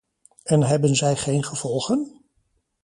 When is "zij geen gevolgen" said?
0.95-2.21